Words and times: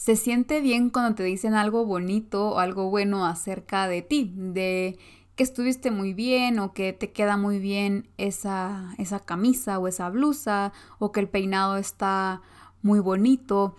se 0.00 0.16
siente 0.16 0.62
bien 0.62 0.88
cuando 0.88 1.14
te 1.14 1.24
dicen 1.24 1.52
algo 1.52 1.84
bonito 1.84 2.52
o 2.52 2.58
algo 2.58 2.88
bueno 2.88 3.26
acerca 3.26 3.86
de 3.86 4.00
ti, 4.00 4.32
de 4.34 4.98
que 5.36 5.42
estuviste 5.42 5.90
muy 5.90 6.14
bien 6.14 6.58
o 6.58 6.72
que 6.72 6.94
te 6.94 7.12
queda 7.12 7.36
muy 7.36 7.58
bien 7.58 8.08
esa, 8.16 8.94
esa 8.96 9.20
camisa 9.20 9.78
o 9.78 9.88
esa 9.88 10.08
blusa 10.08 10.72
o 10.98 11.12
que 11.12 11.20
el 11.20 11.28
peinado 11.28 11.76
está 11.76 12.40
muy 12.80 12.98
bonito. 12.98 13.76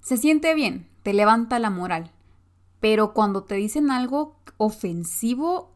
Se 0.00 0.16
siente 0.16 0.54
bien, 0.54 0.88
te 1.02 1.12
levanta 1.12 1.58
la 1.58 1.70
moral. 1.70 2.12
Pero 2.78 3.12
cuando 3.12 3.42
te 3.42 3.56
dicen 3.56 3.90
algo 3.90 4.36
ofensivo, 4.58 5.74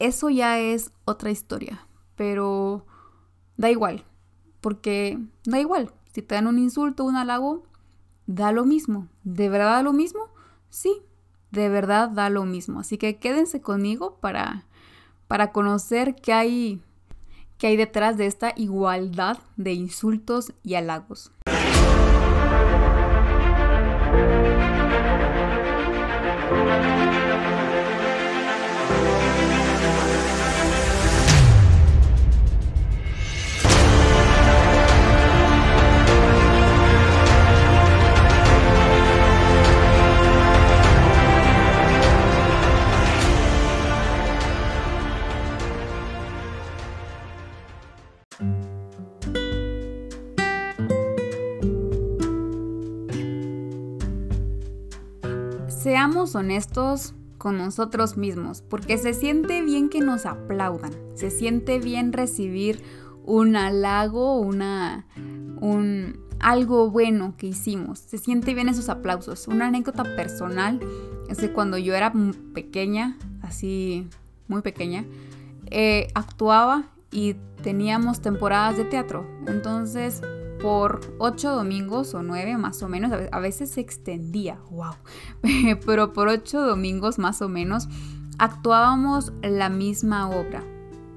eso 0.00 0.28
ya 0.30 0.58
es 0.58 0.90
otra 1.04 1.30
historia. 1.30 1.86
Pero 2.16 2.84
da 3.56 3.70
igual, 3.70 4.04
porque 4.60 5.20
da 5.44 5.60
igual. 5.60 5.92
Si 6.12 6.20
te 6.20 6.34
dan 6.34 6.48
un 6.48 6.58
insulto, 6.58 7.04
un 7.04 7.14
halago, 7.14 7.69
da 8.34 8.52
lo 8.52 8.64
mismo. 8.64 9.08
¿De 9.24 9.48
verdad 9.48 9.76
da 9.76 9.82
lo 9.82 9.92
mismo? 9.92 10.28
Sí, 10.68 11.02
de 11.50 11.68
verdad 11.68 12.08
da 12.08 12.30
lo 12.30 12.44
mismo. 12.44 12.80
Así 12.80 12.96
que 12.96 13.18
quédense 13.18 13.60
conmigo 13.60 14.18
para, 14.20 14.66
para 15.26 15.50
conocer 15.50 16.14
qué 16.14 16.32
hay, 16.32 16.82
qué 17.58 17.68
hay 17.68 17.76
detrás 17.76 18.16
de 18.16 18.26
esta 18.26 18.52
igualdad 18.56 19.38
de 19.56 19.72
insultos 19.72 20.52
y 20.62 20.76
halagos. 20.76 21.32
Seamos 56.00 56.34
honestos 56.34 57.12
con 57.36 57.58
nosotros 57.58 58.16
mismos, 58.16 58.62
porque 58.62 58.96
se 58.96 59.12
siente 59.12 59.60
bien 59.60 59.90
que 59.90 60.00
nos 60.00 60.24
aplaudan, 60.24 60.92
se 61.14 61.30
siente 61.30 61.78
bien 61.78 62.14
recibir 62.14 62.82
un 63.22 63.54
halago, 63.54 64.40
una, 64.40 65.04
un, 65.60 66.18
algo 66.38 66.90
bueno 66.90 67.34
que 67.36 67.48
hicimos, 67.48 67.98
se 67.98 68.16
siente 68.16 68.54
bien 68.54 68.70
esos 68.70 68.88
aplausos. 68.88 69.46
Una 69.46 69.66
anécdota 69.66 70.04
personal 70.16 70.80
es 71.28 71.36
que 71.36 71.52
cuando 71.52 71.76
yo 71.76 71.94
era 71.94 72.14
pequeña, 72.54 73.18
así 73.42 74.08
muy 74.48 74.62
pequeña, 74.62 75.04
eh, 75.66 76.08
actuaba 76.14 76.84
y 77.10 77.34
teníamos 77.62 78.22
temporadas 78.22 78.78
de 78.78 78.86
teatro, 78.86 79.26
entonces 79.46 80.22
por 80.60 81.00
ocho 81.18 81.50
domingos 81.50 82.14
o 82.14 82.22
nueve 82.22 82.56
más 82.56 82.82
o 82.82 82.88
menos, 82.88 83.12
a 83.30 83.40
veces 83.40 83.70
se 83.70 83.80
extendía, 83.80 84.58
wow, 84.70 84.94
pero 85.86 86.12
por 86.12 86.28
ocho 86.28 86.60
domingos 86.60 87.18
más 87.18 87.42
o 87.42 87.48
menos 87.48 87.88
actuábamos 88.38 89.32
la 89.42 89.68
misma 89.68 90.28
obra, 90.28 90.62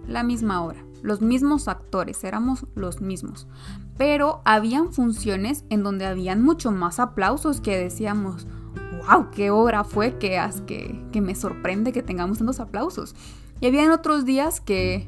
la 0.07 0.23
misma 0.23 0.63
obra, 0.63 0.83
los 1.01 1.21
mismos 1.21 1.67
actores, 1.67 2.23
éramos 2.23 2.65
los 2.75 3.01
mismos, 3.01 3.47
pero 3.97 4.41
habían 4.45 4.91
funciones 4.93 5.65
en 5.69 5.83
donde 5.83 6.05
habían 6.05 6.41
mucho 6.41 6.71
más 6.71 6.99
aplausos 6.99 7.61
que 7.61 7.77
decíamos, 7.77 8.47
wow, 9.07 9.29
qué 9.31 9.51
obra 9.51 9.83
fue, 9.83 10.17
que, 10.17 10.41
que, 10.65 11.05
que 11.11 11.21
me 11.21 11.35
sorprende 11.35 11.91
que 11.91 12.03
tengamos 12.03 12.37
tantos 12.37 12.59
aplausos. 12.59 13.15
Y 13.59 13.67
habían 13.67 13.91
otros 13.91 14.25
días 14.25 14.59
que 14.59 15.07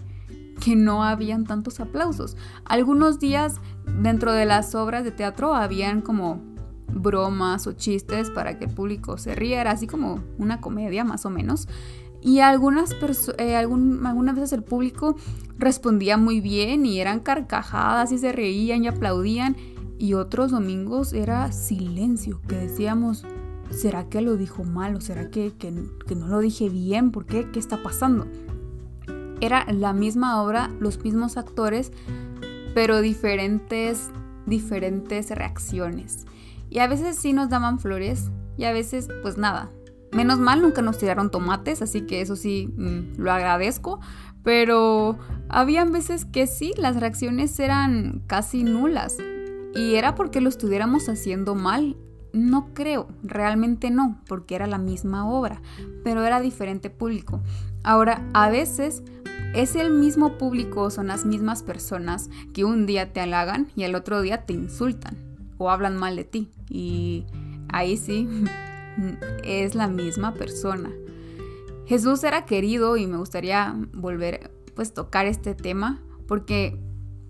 que 0.59 0.75
no 0.75 1.03
habían 1.03 1.45
tantos 1.45 1.79
aplausos. 1.79 2.37
Algunos 2.65 3.19
días 3.19 3.59
dentro 4.01 4.33
de 4.33 4.45
las 4.45 4.75
obras 4.75 5.03
de 5.03 5.11
teatro 5.11 5.53
habían 5.53 6.01
como 6.01 6.41
bromas 6.87 7.67
o 7.67 7.73
chistes 7.73 8.29
para 8.29 8.57
que 8.57 8.65
el 8.65 8.71
público 8.71 9.17
se 9.17 9.35
riera, 9.35 9.71
así 9.71 9.87
como 9.87 10.23
una 10.37 10.61
comedia 10.61 11.03
más 11.03 11.25
o 11.25 11.29
menos. 11.29 11.67
Y 12.21 12.39
algunas, 12.39 12.95
eh, 13.37 13.55
algunas 13.55 14.35
veces 14.35 14.53
el 14.53 14.63
público 14.63 15.15
respondía 15.59 16.17
muy 16.17 16.41
bien 16.41 16.85
y 16.85 16.99
eran 16.99 17.19
carcajadas 17.19 18.11
y 18.11 18.17
se 18.17 18.31
reían 18.31 18.83
y 18.83 18.87
aplaudían. 18.87 19.55
Y 19.97 20.15
otros 20.15 20.51
domingos 20.51 21.13
era 21.13 21.51
silencio, 21.51 22.41
que 22.47 22.55
decíamos, 22.55 23.23
¿será 23.69 24.09
que 24.09 24.21
lo 24.21 24.35
dijo 24.37 24.63
mal 24.63 24.95
o 24.95 25.01
será 25.01 25.29
que, 25.29 25.53
que, 25.53 25.73
que 26.07 26.15
no 26.15 26.27
lo 26.27 26.39
dije 26.39 26.67
bien? 26.67 27.11
¿Por 27.11 27.25
qué? 27.25 27.49
¿Qué 27.51 27.59
está 27.59 27.81
pasando? 27.83 28.25
Era 29.41 29.65
la 29.71 29.93
misma 29.93 30.41
obra, 30.41 30.71
los 30.79 31.03
mismos 31.03 31.37
actores, 31.37 31.91
pero 32.73 33.01
diferentes, 33.01 34.09
diferentes 34.45 35.29
reacciones. 35.29 36.25
Y 36.69 36.79
a 36.79 36.87
veces 36.87 37.17
sí 37.17 37.33
nos 37.33 37.49
daban 37.49 37.79
flores 37.79 38.31
y 38.57 38.65
a 38.65 38.73
veces 38.73 39.07
pues 39.21 39.37
nada. 39.37 39.69
Menos 40.11 40.39
mal 40.39 40.61
nunca 40.61 40.81
nos 40.81 40.97
tiraron 40.97 41.29
tomates, 41.29 41.81
así 41.81 42.01
que 42.01 42.21
eso 42.21 42.35
sí 42.35 42.73
mm, 42.77 43.17
lo 43.17 43.31
agradezco. 43.31 43.99
Pero 44.43 45.17
habían 45.49 45.91
veces 45.91 46.25
que 46.25 46.47
sí, 46.47 46.73
las 46.77 46.99
reacciones 46.99 47.59
eran 47.59 48.21
casi 48.27 48.63
nulas. 48.63 49.17
Y 49.73 49.95
era 49.95 50.15
porque 50.15 50.39
lo 50.39 50.49
estuviéramos 50.49 51.09
haciendo 51.09 51.55
mal. 51.55 51.97
No 52.35 52.73
creo, 52.73 53.07
realmente 53.23 53.89
no, 53.91 54.19
porque 54.27 54.55
era 54.55 54.67
la 54.67 54.77
misma 54.77 55.25
obra, 55.29 55.61
pero 56.03 56.25
era 56.25 56.41
diferente 56.41 56.89
público. 56.89 57.41
Ahora, 57.81 58.29
a 58.33 58.49
veces 58.49 59.03
es 59.53 59.77
el 59.77 59.89
mismo 59.89 60.37
público, 60.37 60.89
son 60.89 61.07
las 61.07 61.23
mismas 61.25 61.63
personas 61.63 62.29
que 62.53 62.65
un 62.65 62.85
día 62.85 63.13
te 63.13 63.21
halagan 63.21 63.69
y 63.77 63.83
el 63.83 63.95
otro 63.95 64.21
día 64.21 64.45
te 64.45 64.51
insultan 64.51 65.15
o 65.57 65.69
hablan 65.69 65.95
mal 65.95 66.17
de 66.17 66.25
ti. 66.25 66.51
Y 66.69 67.25
ahí 67.69 67.95
sí, 67.95 68.27
es 69.45 69.73
la 69.73 69.87
misma 69.87 70.33
persona. 70.33 70.91
Jesús 71.85 72.21
era 72.25 72.45
querido 72.45 72.97
y 72.97 73.07
me 73.07 73.15
gustaría 73.15 73.77
volver 73.93 74.51
pues 74.75 74.93
tocar 74.93 75.25
este 75.25 75.55
tema 75.55 76.01
porque 76.27 76.77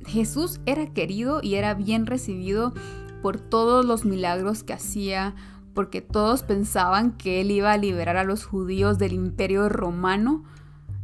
Jesús 0.07 0.59
era 0.65 0.87
querido 0.93 1.41
y 1.43 1.55
era 1.55 1.75
bien 1.75 2.07
recibido 2.07 2.73
por 3.25 3.39
todos 3.39 3.83
los 3.83 4.05
milagros 4.05 4.61
que 4.61 4.73
hacía, 4.73 5.33
porque 5.73 5.99
todos 5.99 6.43
pensaban 6.43 7.13
que 7.13 7.41
él 7.41 7.49
iba 7.49 7.71
a 7.71 7.77
liberar 7.79 8.17
a 8.17 8.23
los 8.23 8.45
judíos 8.45 8.99
del 8.99 9.13
imperio 9.13 9.67
romano. 9.67 10.43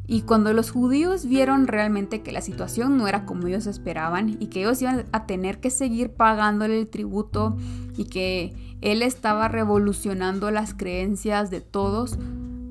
Y 0.06 0.22
cuando 0.22 0.54
los 0.54 0.70
judíos 0.70 1.26
vieron 1.26 1.66
realmente 1.66 2.22
que 2.22 2.32
la 2.32 2.42
situación 2.42 2.96
no 2.96 3.08
era 3.08 3.26
como 3.26 3.48
ellos 3.48 3.66
esperaban 3.66 4.38
y 4.40 4.50
que 4.50 4.60
ellos 4.60 4.80
iban 4.84 5.08
a 5.12 5.26
tener 5.26 5.60
que 5.60 5.72
seguir 5.72 6.12
pagándole 6.12 6.82
el 6.82 6.88
tributo 6.88 7.58
y 7.98 8.06
que 8.06 8.78
él 8.82 9.02
estaba 9.02 9.48
revolucionando 9.48 10.52
las 10.52 10.76
creencias 10.76 11.50
de 11.50 11.62
todos, 11.62 12.20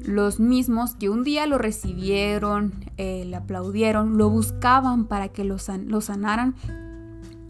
los 0.05 0.39
mismos 0.39 0.95
que 0.95 1.11
un 1.11 1.25
día 1.25 1.49
lo 1.49 1.59
recibieron, 1.59 2.73
eh, 2.99 3.25
le 3.27 3.35
aplaudieron, 3.35 4.17
lo 4.17 4.31
buscaban 4.31 5.07
para 5.07 5.31
que 5.31 5.43
lo, 5.43 5.57
lo 5.87 6.01
sanaran, 6.01 6.55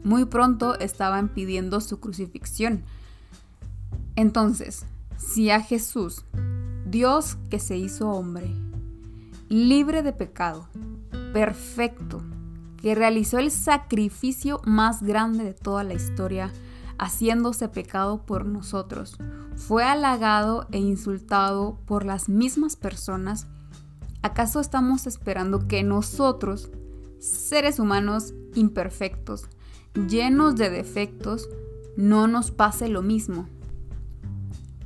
muy 0.04 0.24
pronto 0.24 0.78
estaban 0.78 1.28
pidiendo 1.28 1.80
su 1.80 2.00
crucifixión. 2.00 2.82
Entonces, 4.16 4.86
si 5.16 5.50
a 5.50 5.60
Jesús, 5.60 6.24
Dios 6.86 7.36
que 7.50 7.58
se 7.58 7.76
hizo 7.76 8.10
hombre, 8.10 8.50
libre 9.48 10.02
de 10.02 10.12
pecado, 10.12 10.68
perfecto, 11.32 12.22
que 12.80 12.94
realizó 12.94 13.38
el 13.38 13.50
sacrificio 13.50 14.60
más 14.64 15.02
grande 15.02 15.44
de 15.44 15.54
toda 15.54 15.84
la 15.84 15.94
historia, 15.94 16.50
haciéndose 16.98 17.68
pecado 17.68 18.24
por 18.26 18.46
nosotros, 18.46 19.16
fue 19.54 19.84
halagado 19.84 20.66
e 20.72 20.78
insultado 20.78 21.78
por 21.86 22.04
las 22.04 22.28
mismas 22.28 22.76
personas, 22.76 23.46
¿acaso 24.22 24.60
estamos 24.60 25.06
esperando 25.06 25.66
que 25.66 25.82
nosotros, 25.82 26.70
seres 27.18 27.78
humanos 27.78 28.34
imperfectos, 28.54 29.48
llenos 29.94 30.56
de 30.56 30.70
defectos, 30.70 31.48
no 31.96 32.28
nos 32.28 32.50
pase 32.50 32.88
lo 32.88 33.02
mismo? 33.02 33.48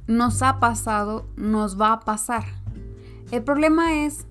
Nos 0.06 0.42
ha 0.42 0.60
pasado, 0.60 1.26
nos 1.36 1.80
va 1.80 1.92
a 1.92 2.00
pasar. 2.00 2.44
El 3.30 3.42
problema 3.42 4.04
es 4.04 4.26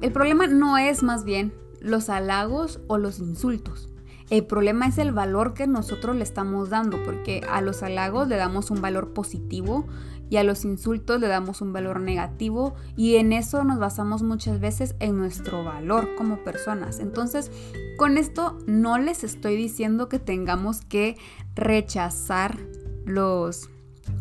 el 0.00 0.12
problema 0.12 0.46
no 0.46 0.76
es 0.76 1.02
más 1.02 1.24
bien 1.24 1.54
los 1.80 2.10
halagos 2.10 2.80
o 2.88 2.98
los 2.98 3.20
insultos. 3.20 3.88
El 4.28 4.44
problema 4.44 4.86
es 4.86 4.98
el 4.98 5.12
valor 5.12 5.54
que 5.54 5.66
nosotros 5.66 6.16
le 6.16 6.24
estamos 6.24 6.70
dando, 6.70 7.02
porque 7.04 7.42
a 7.48 7.60
los 7.60 7.82
halagos 7.82 8.28
le 8.28 8.36
damos 8.36 8.70
un 8.70 8.80
valor 8.80 9.14
positivo 9.14 9.86
y 10.34 10.36
a 10.36 10.42
los 10.42 10.64
insultos 10.64 11.20
le 11.20 11.28
damos 11.28 11.60
un 11.60 11.72
valor 11.72 12.00
negativo 12.00 12.74
y 12.96 13.14
en 13.16 13.32
eso 13.32 13.62
nos 13.62 13.78
basamos 13.78 14.24
muchas 14.24 14.58
veces 14.58 14.96
en 14.98 15.16
nuestro 15.16 15.62
valor 15.62 16.16
como 16.16 16.42
personas. 16.42 16.98
Entonces, 16.98 17.52
con 17.96 18.18
esto 18.18 18.58
no 18.66 18.98
les 18.98 19.22
estoy 19.22 19.54
diciendo 19.54 20.08
que 20.08 20.18
tengamos 20.18 20.80
que 20.80 21.16
rechazar 21.54 22.58
los 23.06 23.70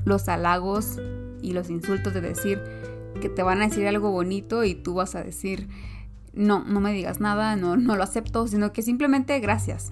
los 0.06 0.30
halagos 0.30 1.00
y 1.42 1.54
los 1.54 1.72
insultos 1.72 2.14
de 2.14 2.22
decir 2.22 2.62
que 3.20 3.30
te 3.30 3.42
van 3.42 3.64
a 3.64 3.68
decir 3.68 3.88
algo 3.88 4.12
bonito 4.12 4.64
y 4.64 4.76
tú 4.76 4.94
vas 4.94 5.16
a 5.16 5.24
decir, 5.24 5.68
no, 6.32 6.64
no 6.64 6.80
me 6.80 6.94
digas 6.94 7.20
nada, 7.20 7.56
no, 7.56 7.76
no 7.76 7.96
lo 7.96 8.04
acepto, 8.04 8.46
sino 8.46 8.72
que 8.72 8.84
simplemente 8.84 9.40
gracias. 9.40 9.90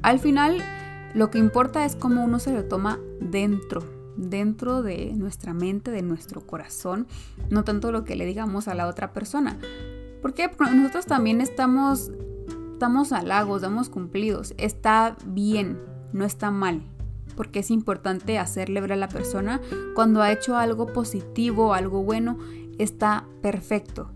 Al 0.00 0.18
final, 0.18 0.64
lo 1.12 1.30
que 1.30 1.38
importa 1.38 1.84
es 1.84 1.94
cómo 1.94 2.24
uno 2.24 2.38
se 2.38 2.52
lo 2.52 2.64
toma 2.64 2.98
dentro, 3.20 3.97
dentro 4.18 4.82
de 4.82 5.12
nuestra 5.14 5.54
mente, 5.54 5.90
de 5.90 6.02
nuestro 6.02 6.46
corazón, 6.46 7.06
no 7.48 7.64
tanto 7.64 7.92
lo 7.92 8.04
que 8.04 8.16
le 8.16 8.26
digamos 8.26 8.68
a 8.68 8.74
la 8.74 8.86
otra 8.86 9.12
persona. 9.12 9.58
Porque 10.20 10.50
nosotros 10.74 11.06
también 11.06 11.40
estamos, 11.40 12.10
estamos 12.72 13.12
halagos, 13.12 13.62
damos 13.62 13.88
cumplidos, 13.88 14.52
está 14.58 15.16
bien, 15.24 15.78
no 16.12 16.24
está 16.24 16.50
mal 16.50 16.82
porque 17.36 17.60
es 17.60 17.70
importante 17.70 18.36
hacerle 18.36 18.80
ver 18.80 18.94
a 18.94 18.96
la 18.96 19.08
persona 19.08 19.60
cuando 19.94 20.22
ha 20.22 20.32
hecho 20.32 20.56
algo 20.56 20.92
positivo, 20.92 21.72
algo 21.72 22.02
bueno, 22.02 22.36
está 22.78 23.28
perfecto. 23.42 24.10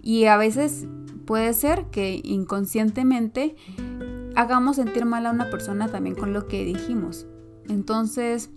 Y 0.00 0.26
a 0.26 0.36
veces 0.36 0.86
puede 1.24 1.52
ser 1.54 1.86
que 1.86 2.20
inconscientemente 2.22 3.56
hagamos 4.36 4.76
sentir 4.76 5.06
mal 5.06 5.26
a 5.26 5.32
una 5.32 5.50
persona 5.50 5.88
también 5.88 6.14
con 6.14 6.32
lo 6.32 6.46
que 6.46 6.64
dijimos. 6.64 7.26
Entonces, 7.68 8.50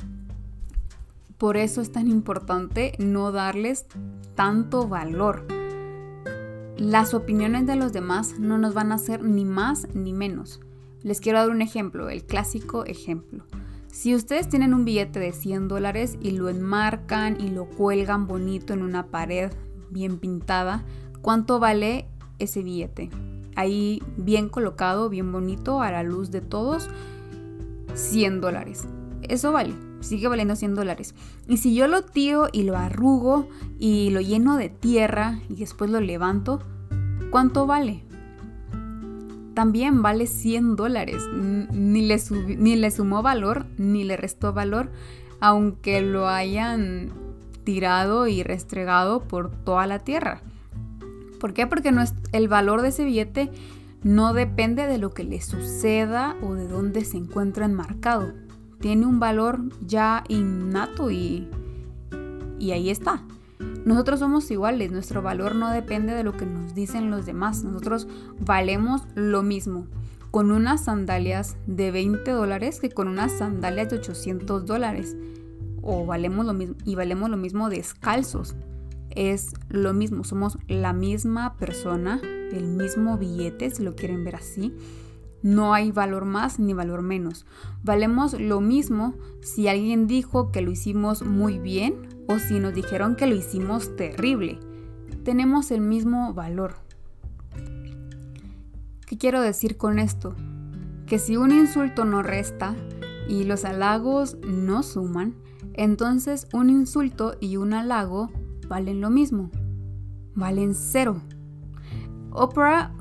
por 1.39 1.55
eso 1.55 1.79
es 1.81 1.91
tan 1.91 2.09
importante 2.09 2.93
no 2.99 3.31
darles 3.31 3.85
tanto 4.35 4.89
valor. 4.89 5.47
Las 6.77 7.13
opiniones 7.13 7.65
de 7.65 7.77
los 7.77 7.93
demás 7.93 8.37
no 8.39 8.57
nos 8.57 8.73
van 8.73 8.91
a 8.91 8.95
hacer 8.95 9.23
ni 9.23 9.45
más 9.45 9.87
ni 9.95 10.11
menos. 10.11 10.59
Les 11.01 11.21
quiero 11.21 11.39
dar 11.39 11.49
un 11.49 11.61
ejemplo, 11.61 12.09
el 12.09 12.25
clásico 12.25 12.83
ejemplo. 12.85 13.45
Si 13.87 14.13
ustedes 14.13 14.49
tienen 14.49 14.73
un 14.73 14.83
billete 14.83 15.19
de 15.19 15.31
100 15.31 15.69
dólares 15.69 16.17
y 16.21 16.31
lo 16.31 16.49
enmarcan 16.49 17.39
y 17.39 17.49
lo 17.49 17.65
cuelgan 17.69 18.27
bonito 18.27 18.73
en 18.73 18.83
una 18.83 19.07
pared 19.07 19.49
bien 19.89 20.19
pintada, 20.19 20.83
¿cuánto 21.21 21.57
vale 21.59 22.05
ese 22.37 22.63
billete? 22.63 23.09
Ahí 23.55 24.03
bien 24.17 24.49
colocado, 24.49 25.09
bien 25.09 25.31
bonito, 25.31 25.81
a 25.81 25.89
la 25.89 26.03
luz 26.03 26.31
de 26.31 26.41
todos, 26.41 26.89
100 27.93 28.41
dólares. 28.41 28.87
Eso 29.21 29.51
vale, 29.51 29.73
sigue 30.01 30.27
valiendo 30.27 30.55
100 30.55 30.75
dólares. 30.75 31.15
Y 31.47 31.57
si 31.57 31.75
yo 31.75 31.87
lo 31.87 32.03
tiro 32.03 32.47
y 32.51 32.63
lo 32.63 32.77
arrugo 32.77 33.47
y 33.79 34.09
lo 34.11 34.21
lleno 34.21 34.57
de 34.57 34.69
tierra 34.69 35.39
y 35.49 35.55
después 35.55 35.89
lo 35.89 35.99
levanto, 35.99 36.61
¿cuánto 37.31 37.65
vale? 37.65 38.03
también 39.59 40.01
vale 40.01 40.25
100 40.25 40.77
dólares. 40.77 41.21
Ni 41.33 42.07
le, 42.07 42.17
ni 42.57 42.77
le 42.77 42.91
sumó 42.91 43.21
valor, 43.21 43.65
ni 43.77 44.05
le 44.05 44.15
restó 44.15 44.53
valor, 44.53 44.89
aunque 45.41 45.99
lo 45.99 46.29
hayan 46.29 47.11
tirado 47.65 48.27
y 48.27 48.41
restregado 48.41 49.27
por 49.27 49.51
toda 49.51 49.85
la 49.85 49.99
tierra. 49.99 50.41
¿Por 51.41 51.53
qué? 51.53 51.67
Porque 51.67 51.91
no 51.91 52.01
es, 52.01 52.13
el 52.31 52.47
valor 52.47 52.81
de 52.81 52.87
ese 52.87 53.03
billete 53.03 53.51
no 54.01 54.31
depende 54.33 54.87
de 54.87 54.97
lo 54.97 55.09
que 55.09 55.25
le 55.25 55.41
suceda 55.41 56.37
o 56.41 56.53
de 56.53 56.69
dónde 56.69 57.03
se 57.03 57.17
encuentra 57.17 57.65
enmarcado. 57.65 58.31
Tiene 58.79 59.05
un 59.05 59.19
valor 59.19 59.61
ya 59.85 60.23
innato 60.27 61.11
y, 61.11 61.47
y 62.59 62.71
ahí 62.71 62.89
está. 62.89 63.23
Nosotros 63.85 64.19
somos 64.19 64.49
iguales, 64.51 64.91
nuestro 64.91 65.21
valor 65.21 65.55
no 65.55 65.71
depende 65.71 66.13
de 66.13 66.23
lo 66.23 66.33
que 66.33 66.45
nos 66.45 66.75
dicen 66.75 67.11
los 67.11 67.25
demás, 67.25 67.63
nosotros 67.63 68.07
valemos 68.39 69.03
lo 69.15 69.41
mismo 69.43 69.87
con 70.31 70.51
unas 70.51 70.85
sandalias 70.85 71.57
de 71.65 71.91
20 71.91 72.31
dólares 72.31 72.79
que 72.79 72.89
con 72.89 73.07
unas 73.07 73.31
sandalias 73.31 73.89
de 73.89 73.97
800 73.97 74.65
dólares. 74.65 75.15
O 75.81 76.05
valemos 76.05 76.45
lo 76.45 76.53
mismo 76.53 76.75
y 76.85 76.95
valemos 76.95 77.29
lo 77.29 77.37
mismo 77.37 77.69
descalzos. 77.69 78.55
Es 79.09 79.53
lo 79.69 79.93
mismo, 79.93 80.23
somos 80.23 80.57
la 80.67 80.93
misma 80.93 81.55
persona, 81.57 82.21
el 82.51 82.67
mismo 82.67 83.17
billete, 83.17 83.71
si 83.71 83.83
lo 83.83 83.95
quieren 83.95 84.23
ver 84.23 84.35
así. 84.35 84.73
No 85.41 85.73
hay 85.73 85.91
valor 85.91 86.25
más 86.25 86.59
ni 86.59 86.73
valor 86.73 87.01
menos. 87.01 87.45
Valemos 87.83 88.39
lo 88.39 88.59
mismo 88.59 89.13
si 89.41 89.67
alguien 89.67 90.07
dijo 90.07 90.51
que 90.51 90.61
lo 90.61 90.71
hicimos 90.71 91.23
muy 91.23 91.59
bien 91.59 91.95
o 92.27 92.39
si 92.39 92.59
nos 92.59 92.73
dijeron 92.73 93.15
que 93.15 93.27
lo 93.27 93.35
hicimos 93.35 93.95
terrible. 93.95 94.59
Tenemos 95.23 95.71
el 95.71 95.81
mismo 95.81 96.33
valor. 96.33 96.75
¿Qué 99.05 99.17
quiero 99.17 99.41
decir 99.41 99.77
con 99.77 99.97
esto? 99.97 100.35
Que 101.07 101.19
si 101.19 101.37
un 101.37 101.51
insulto 101.51 102.05
no 102.05 102.21
resta 102.21 102.75
y 103.27 103.45
los 103.45 103.65
halagos 103.65 104.37
no 104.45 104.83
suman, 104.83 105.35
entonces 105.73 106.47
un 106.53 106.69
insulto 106.69 107.35
y 107.39 107.57
un 107.57 107.73
halago 107.73 108.29
valen 108.67 109.01
lo 109.01 109.09
mismo. 109.09 109.49
Valen 110.35 110.75
cero. 110.75 111.21
Oprah 112.31 112.93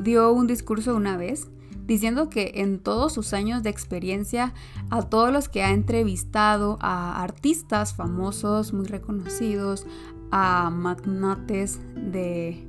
dio 0.00 0.32
un 0.32 0.46
discurso 0.46 0.96
una 0.96 1.16
vez 1.16 1.48
diciendo 1.86 2.28
que 2.28 2.52
en 2.56 2.78
todos 2.78 3.12
sus 3.12 3.32
años 3.32 3.62
de 3.62 3.70
experiencia, 3.70 4.54
a 4.90 5.02
todos 5.02 5.32
los 5.32 5.48
que 5.48 5.62
ha 5.62 5.70
entrevistado, 5.70 6.78
a 6.80 7.22
artistas 7.22 7.94
famosos, 7.94 8.72
muy 8.72 8.86
reconocidos, 8.86 9.86
a 10.30 10.70
magnates 10.70 11.80
de 11.94 12.66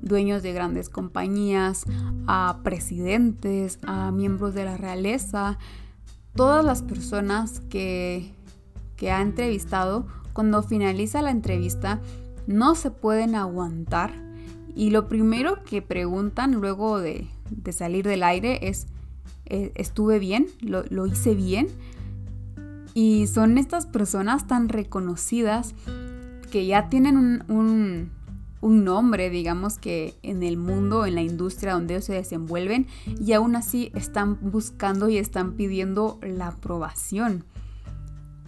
dueños 0.00 0.42
de 0.42 0.52
grandes 0.52 0.88
compañías, 0.88 1.84
a 2.26 2.60
presidentes, 2.62 3.78
a 3.86 4.10
miembros 4.12 4.54
de 4.54 4.64
la 4.64 4.76
realeza, 4.76 5.58
todas 6.34 6.64
las 6.64 6.82
personas 6.82 7.60
que, 7.70 8.34
que 8.96 9.10
ha 9.10 9.22
entrevistado, 9.22 10.06
cuando 10.32 10.62
finaliza 10.62 11.22
la 11.22 11.30
entrevista, 11.30 12.00
no 12.46 12.74
se 12.74 12.90
pueden 12.90 13.34
aguantar 13.34 14.12
y 14.74 14.90
lo 14.90 15.08
primero 15.08 15.62
que 15.64 15.82
preguntan 15.82 16.52
luego 16.52 16.98
de, 17.00 17.28
salir 17.72 18.06
del 18.06 18.22
aire 18.22 18.68
es, 18.68 18.86
eh, 19.46 19.72
¿estuve 19.76 20.18
bien? 20.18 20.48
¿Lo, 20.60 21.06
hice 21.06 21.34
bien? 21.34 21.68
Y 22.92 23.26
son 23.28 23.58
estas 23.58 23.86
personas 23.86 24.46
tan 24.46 24.68
reconocidas 24.68 25.74
que 26.50 26.66
ya 26.66 26.88
tienen 26.88 27.16
un, 27.48 28.10
un, 28.60 28.84
nombre, 28.84 29.30
digamos 29.30 29.78
que 29.78 30.14
en 30.22 30.42
el 30.42 30.56
mundo, 30.56 31.06
en 31.06 31.14
la 31.14 31.22
industria 31.22 31.74
donde 31.74 31.94
ellos 31.94 32.06
se 32.06 32.14
desenvuelven, 32.14 32.86
y 33.20 33.32
aún 33.32 33.56
así 33.56 33.92
están 33.94 34.38
buscando 34.40 35.08
y 35.08 35.18
están 35.18 35.52
pidiendo 35.52 36.18
la 36.22 36.48
aprobación. 36.48 37.44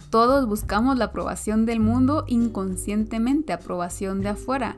Todos 0.09 0.47
buscamos 0.47 0.97
la 0.97 1.05
aprobación 1.05 1.65
del 1.65 1.81
mundo 1.81 2.23
inconscientemente, 2.27 3.51
aprobación 3.51 4.21
de 4.21 4.29
afuera. 4.29 4.77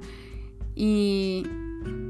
Y 0.82 1.44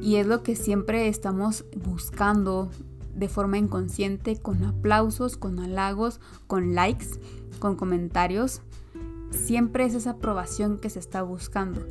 es 0.03 0.27
lo 0.27 0.43
que 0.43 0.55
siempre 0.55 1.07
estamos 1.07 1.65
buscando 1.83 2.69
de 3.15 3.27
forma 3.27 3.57
inconsciente, 3.57 4.37
con 4.37 4.63
aplausos, 4.63 5.37
con 5.37 5.59
halagos, 5.59 6.21
con 6.47 6.75
likes, 6.75 7.07
con 7.59 7.75
comentarios. 7.75 8.61
Siempre 9.31 9.85
es 9.85 9.95
esa 9.95 10.11
aprobación 10.11 10.77
que 10.77 10.89
se 10.89 10.99
está 10.99 11.21
buscando. 11.21 11.85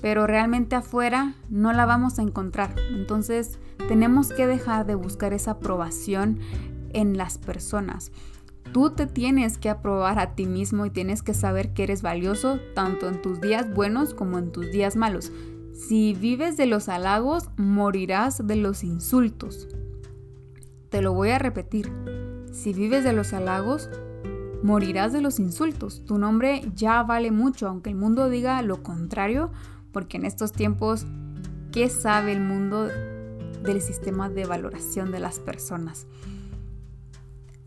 Pero 0.00 0.26
realmente 0.26 0.74
afuera 0.74 1.34
no 1.48 1.72
la 1.72 1.86
vamos 1.86 2.18
a 2.18 2.22
encontrar. 2.22 2.74
Entonces 2.90 3.58
tenemos 3.86 4.32
que 4.32 4.46
dejar 4.46 4.86
de 4.86 4.96
buscar 4.96 5.32
esa 5.32 5.52
aprobación 5.52 6.40
en 6.92 7.16
las 7.16 7.38
personas. 7.38 8.10
Tú 8.72 8.90
te 8.90 9.06
tienes 9.06 9.58
que 9.58 9.68
aprobar 9.68 10.18
a 10.18 10.34
ti 10.34 10.46
mismo 10.46 10.86
y 10.86 10.90
tienes 10.90 11.22
que 11.22 11.34
saber 11.34 11.74
que 11.74 11.82
eres 11.84 12.00
valioso 12.00 12.58
tanto 12.74 13.06
en 13.08 13.20
tus 13.20 13.40
días 13.40 13.72
buenos 13.72 14.14
como 14.14 14.38
en 14.38 14.50
tus 14.50 14.70
días 14.72 14.96
malos. 14.96 15.30
Si 15.72 16.14
vives 16.14 16.56
de 16.56 16.66
los 16.66 16.88
halagos, 16.88 17.48
morirás 17.56 18.46
de 18.46 18.56
los 18.56 18.84
insultos. 18.84 19.68
Te 20.90 21.00
lo 21.00 21.14
voy 21.14 21.30
a 21.30 21.38
repetir. 21.38 21.90
Si 22.52 22.74
vives 22.74 23.04
de 23.04 23.14
los 23.14 23.32
halagos, 23.32 23.88
morirás 24.62 25.12
de 25.12 25.22
los 25.22 25.38
insultos. 25.38 26.04
Tu 26.04 26.18
nombre 26.18 26.62
ya 26.74 27.02
vale 27.02 27.30
mucho, 27.30 27.68
aunque 27.68 27.90
el 27.90 27.96
mundo 27.96 28.28
diga 28.28 28.60
lo 28.62 28.82
contrario, 28.82 29.50
porque 29.92 30.18
en 30.18 30.26
estos 30.26 30.52
tiempos, 30.52 31.06
¿qué 31.72 31.88
sabe 31.88 32.32
el 32.32 32.40
mundo 32.40 32.88
del 33.64 33.80
sistema 33.80 34.28
de 34.28 34.44
valoración 34.44 35.10
de 35.10 35.20
las 35.20 35.38
personas? 35.38 36.06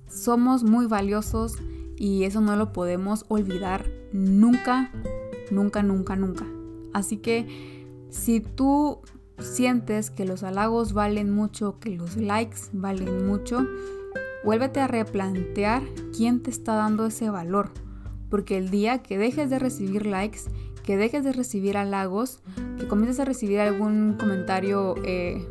Somos 0.08 0.64
muy 0.64 0.86
valiosos 0.86 1.56
y 1.98 2.24
eso 2.24 2.40
no 2.40 2.56
lo 2.56 2.72
podemos 2.72 3.26
olvidar 3.28 3.90
nunca, 4.14 4.92
nunca, 5.52 5.82
nunca, 5.82 6.16
nunca. 6.16 6.46
Así 6.94 7.18
que 7.18 7.85
si 8.10 8.40
tú 8.40 9.02
sientes 9.40 10.10
que 10.10 10.26
los 10.26 10.44
halagos 10.44 10.94
valen 10.94 11.32
mucho, 11.32 11.80
que 11.80 11.90
los 11.90 12.18
likes 12.18 12.58
valen 12.74 13.28
mucho, 13.28 13.66
vuélvete 14.44 14.80
a 14.80 14.88
replantear 14.88 15.84
quién 16.16 16.42
te 16.42 16.50
está 16.50 16.76
dando 16.76 17.06
ese 17.06 17.30
valor. 17.30 17.72
Porque 18.30 18.58
el 18.58 18.70
día 18.70 19.02
que 19.02 19.18
dejes 19.18 19.50
de 19.50 19.60
recibir 19.60 20.06
likes, 20.06 20.42
que 20.84 20.98
dejes 20.98 21.24
de 21.24 21.34
recibir 21.34 21.78
halagos, 21.78 22.42
que 22.78 22.88
comiences 22.88 23.20
a 23.20 23.26
recibir 23.26 23.60
algún 23.60 24.16
comentario 24.20 24.96
eh, 25.04 25.48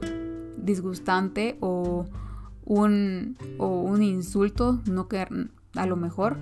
disgustante 0.56 1.56
o 1.61 2.06
un, 2.64 3.37
o 3.58 3.80
un 3.80 4.02
insulto, 4.02 4.80
no 4.90 5.08
que 5.08 5.26
a 5.75 5.87
lo 5.87 5.96
mejor, 5.96 6.37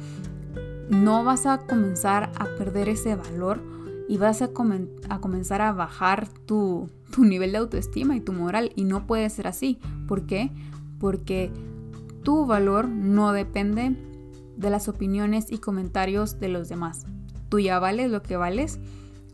no 0.91 1.25
vas 1.25 1.47
a 1.47 1.59
comenzar 1.59 2.31
a 2.39 2.45
perder 2.57 2.89
ese 2.89 3.17
valor 3.17 3.61
y 4.13 4.19
vas 4.19 4.43
a, 4.43 4.49
comenzar 4.53 5.63
a 5.63 5.73
bajar 5.73 6.29
tu, 6.29 6.91
tu 7.15 7.25
nivel 7.25 7.53
de 7.53 7.57
autoestima 7.57 8.15
y 8.15 8.21
tu 8.21 8.35
moral. 8.35 8.71
Y 8.77 8.85
no 8.85 9.07
puede 9.07 9.31
ser 9.31 9.47
así. 9.47 9.79
¿Por 10.07 10.27
qué? 10.27 10.51
Porque 11.01 11.51
tu 12.23 12.45
valor 12.45 12.89
no 12.89 13.33
depende 13.33 13.97
de 14.59 14.69
las 14.69 14.89
opiniones 14.89 15.51
y 15.51 15.57
comentarios 15.57 16.39
de 16.41 16.49
los 16.49 16.69
demás. 16.69 17.07
Tú 17.49 17.59
ya 17.59 17.79
vales 17.79 18.11
lo 18.11 18.23
que 18.23 18.37
vales, 18.37 18.81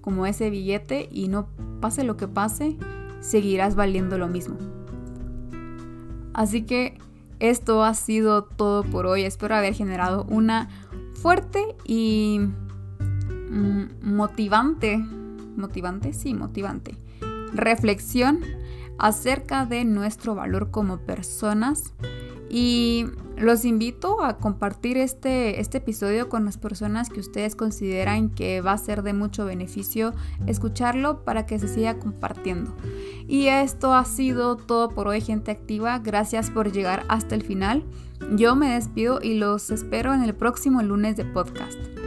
como 0.00 0.26
ese 0.26 0.48
billete, 0.48 1.08
y 1.10 1.26
no 1.26 1.48
pase 1.80 2.04
lo 2.04 2.16
que 2.16 2.28
pase, 2.28 2.76
seguirás 3.18 3.74
valiendo 3.74 4.16
lo 4.16 4.28
mismo. 4.28 4.58
Así 6.34 6.62
que 6.62 6.98
esto 7.40 7.82
ha 7.82 7.94
sido 7.94 8.44
todo 8.44 8.84
por 8.84 9.06
hoy. 9.06 9.24
Espero 9.24 9.56
haber 9.56 9.74
generado 9.74 10.24
una 10.30 10.68
fuerte 11.14 11.74
y 11.84 12.42
motivante, 13.50 14.98
motivante, 15.56 16.12
sí, 16.12 16.34
motivante, 16.34 16.96
reflexión 17.52 18.40
acerca 18.98 19.64
de 19.64 19.84
nuestro 19.84 20.34
valor 20.34 20.70
como 20.70 20.98
personas 20.98 21.94
y 22.50 23.06
los 23.36 23.64
invito 23.64 24.22
a 24.22 24.38
compartir 24.38 24.96
este, 24.96 25.60
este 25.60 25.78
episodio 25.78 26.28
con 26.28 26.44
las 26.44 26.58
personas 26.58 27.08
que 27.08 27.20
ustedes 27.20 27.54
consideran 27.54 28.30
que 28.30 28.60
va 28.60 28.72
a 28.72 28.78
ser 28.78 29.02
de 29.02 29.12
mucho 29.12 29.44
beneficio 29.44 30.12
escucharlo 30.46 31.24
para 31.24 31.46
que 31.46 31.58
se 31.58 31.68
siga 31.68 31.98
compartiendo. 31.98 32.74
Y 33.28 33.46
esto 33.46 33.94
ha 33.94 34.04
sido 34.04 34.56
todo 34.56 34.88
por 34.88 35.06
hoy, 35.08 35.20
gente 35.20 35.50
activa. 35.50 35.98
Gracias 35.98 36.50
por 36.50 36.72
llegar 36.72 37.04
hasta 37.08 37.34
el 37.34 37.42
final. 37.42 37.84
Yo 38.32 38.56
me 38.56 38.70
despido 38.74 39.20
y 39.22 39.34
los 39.34 39.70
espero 39.70 40.14
en 40.14 40.22
el 40.22 40.34
próximo 40.34 40.82
lunes 40.82 41.16
de 41.16 41.24
podcast. 41.24 41.97